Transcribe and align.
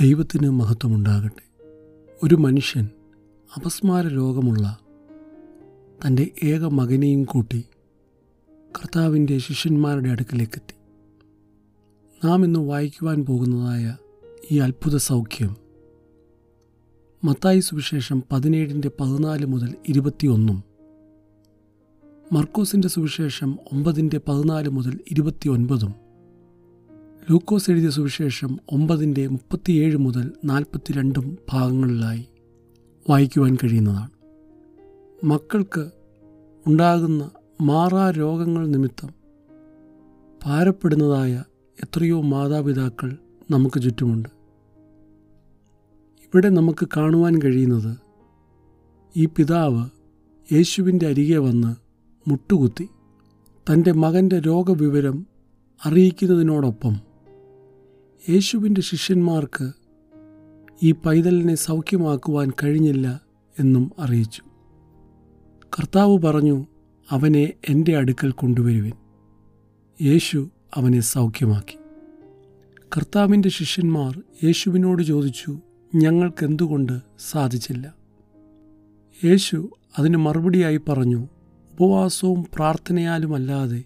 ദൈവത്തിന് 0.00 0.50
മഹത്വമുണ്ടാകട്ടെ. 0.50 1.42
ഒരു 2.22 2.34
മനുഷ്യൻ 2.34 2.88
അപസ്മാര 3.56 4.06
രോഗമുള്ള 4.06 4.78
തന്റെ 6.06 6.30
ഏക 6.44 6.64
മകനെയും 6.64 7.24
കൂട്ടി 7.24 7.64
കർത്താവിന്റെ 8.56 9.38
ശിഷ്യന്മാരുടെ 9.38 10.08
അടുക്കിലേക്കെത്തി. 10.08 10.74
നാം 12.24 12.44
ഇന്ന് 12.44 12.60
വായിക്കുവാൻ 12.60 13.24
പോകുന്നതായ 13.24 13.96
ഈ 14.50 14.58
അത്ഭുത 14.58 14.96
സൗഖ്യം 14.96 15.56
മത്തായി 17.24 17.60
സുവിശേഷം 17.60 18.22
പതിനേഴിന്റെ 18.32 18.90
പതിനാല് 19.00 19.46
മുതൽ 19.46 19.74
ഇരുപത്തിയൊന്നും 19.88 20.64
മർക്കോസിന്റെ 22.32 22.88
സുവിശേഷം 22.88 23.58
ഒമ്പതിന്റെ 23.72 24.20
പതിനാല് 24.28 24.68
മുതൽ 24.68 25.00
ഇരുപത്തിയൊൻപതും 25.10 25.94
ലൂക്കോസ് 27.30 27.70
എഴുതിയ 27.70 27.90
സുവിശേഷം 27.90 28.58
ഒമ്പതിന്റെ 28.72 29.26
മുപ്പത്തിയേഴ് 29.26 29.96
മുതൽ 29.96 30.32
നാൽപ്പത്തിരണ്ടും 30.44 31.38
ഭാഗങ്ങളിലായി 31.52 32.24
വായിക്കുവാൻ 33.10 33.56
കഴിയുന്നതാണ്. 33.56 34.10
മക്കൾക്ക് 35.24 35.90
ഉണ്ടാകുന്ന 36.66 37.30
മാറാ 37.60 38.10
രോഗങ്ങൾ 38.10 38.66
നിമിത്തം 38.66 39.10
ഭാരപ്പെടുന്നതായ 40.44 41.44
എത്രയോ 41.82 42.20
മാതാപിതാക്കൾ 42.20 43.16
നമുക്ക് 43.50 43.82
ചുറ്റുമുണ്ട്. 43.82 44.28
ഇവിടെ 46.20 46.48
നമുക്ക് 46.48 46.88
കാണുവാൻ 46.96 47.42
കഴിയുന്നത് 47.42 47.96
ഈ 49.16 49.24
പിതാവ് 49.26 49.88
യേശുവിന്റെ 50.54 51.06
അരികെ 51.06 51.38
വന്ന് 51.38 51.74
മുട്ടുകുത്തി 52.30 52.88
തന്റെ 53.72 53.92
മകന്റെ 53.92 54.38
രോഗവിവരം 54.38 55.26
അറിയിക്കുന്നതിനോടൊപ്പം 55.86 57.09
യേശുവിന്റെ 58.28 58.80
ശിഷ്യന്മാർക്ക് 58.80 59.72
ഈ 60.82 60.92
പൈതലിനെ 60.92 61.54
സൗഖ്യമാക്കുവാൻ 61.54 62.52
കഴിഞ്ഞില്ല 62.62 63.20
എന്നും 63.58 63.92
അറിയിച്ചു. 63.98 64.42
കർത്താവ് 65.62 66.18
പറഞ്ഞു 66.18 66.66
അവനെ 67.10 67.52
എന്റെ 67.68 67.96
അടുക്കൽ 67.96 68.30
കൊണ്ടുവരുവിൻ. 68.30 68.92
യേശു 70.02 70.50
അവനെ 70.74 71.00
സൗഖ്യമാക്കി. 71.00 71.78
കർത്താവിന്റെ 72.96 73.48
ശിഷ്യന്മാർ 73.48 74.22
യേശുവിനോട് 74.44 75.02
ചോദിച്ചു 75.02 75.58
ഞങ്ങൾക്കെന്തുകൊണ്ട് 75.94 77.00
സാധിച്ചില്ല? 77.30 77.94
യേശു 79.24 79.70
അതിന് 79.98 80.16
മറുപടിയായി 80.16 80.76
പറഞ്ഞു 80.76 81.28
ഉപവാസവും 81.72 82.46
പ്രാർത്ഥനയാലുമല്ലാതെ 82.54 83.84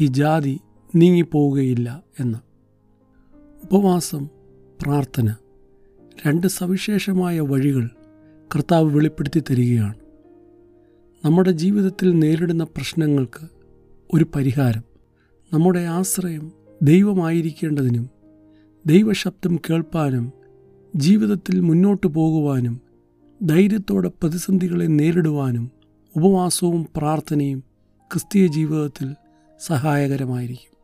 ഈ 0.00 0.06
ജാതി 0.06 0.60
നീങ്ങിപ്പോവുകയില്ല 0.96 2.02
എന്ന്. 2.20 2.49
ഉപവാസം 3.72 4.28
പ്രാർത്ഥന 4.82 5.34
രണ്ട് 6.26 6.46
സവിശേഷമായ 6.46 7.40
വഴികൾ 7.40 7.88
കർത്താവ് 8.54 8.96
വെളിപ്പെടുത്തി 8.96 9.40
തരികയാണ്. 9.50 9.94
നമ്മുടെ 11.24 11.50
ജീവിതത്തിൽ 11.50 12.18
നേരിടുന്ന 12.18 12.64
പ്രശ്നങ്ങൾക്ക് 12.64 13.46
ഒരു 14.14 14.26
പരിഹാരം 14.34 14.82
നമ്മുടെ 15.54 15.80
ആശ്രയം 15.80 16.52
ദൈവമായിരിക്കേണ്ടതിനും 16.82 18.10
ദൈവശബ്ദം 18.86 19.56
കേൾപ്പാനും 19.56 20.32
ജീവിതത്തിൽ 20.96 21.60
മുന്നോട്ടു 21.60 22.06
പോകുവാനും 22.06 22.80
ധൈര്യത്തോടെ 23.42 24.08
പ്രതിസന്ധികളെ 24.08 24.86
നേരിടുവാനും 24.86 25.70
ഉപവാസവും 26.16 26.86
പ്രാർത്ഥനയും 26.96 27.62
ക്രിസ്തീയ 28.12 28.46
ജീവിതത്തിൽ 28.46 29.14
സഹായകരമായിരിക്കും. 29.60 30.79